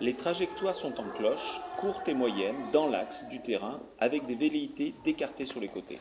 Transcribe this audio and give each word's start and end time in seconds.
Les 0.00 0.14
trajectoires 0.14 0.74
sont 0.74 1.00
en 1.00 1.08
cloche, 1.10 1.60
courtes 1.78 2.08
et 2.08 2.14
moyennes, 2.14 2.70
dans 2.72 2.88
l'axe 2.88 3.24
du 3.28 3.40
terrain, 3.40 3.80
avec 4.00 4.26
des 4.26 4.34
velléités 4.34 4.94
d'écartées 5.04 5.46
sur 5.46 5.60
les 5.60 5.68
côtés. 5.68 6.00